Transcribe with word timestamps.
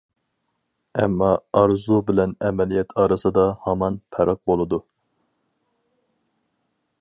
ئەمما، 1.01 1.27
ئارزۇ 1.59 1.99
بىلەن 2.07 2.33
ئەمەلىيەت 2.47 2.95
ئارىسىدا 3.03 3.45
ھامان 3.67 4.01
پەرق 4.17 4.41
بولىدۇ. 4.53 4.81